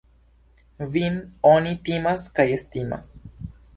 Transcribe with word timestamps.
Vin 0.95 1.19
oni 1.51 1.75
timas 1.91 2.25
kaj 2.41 2.47
estimas. 2.59 3.13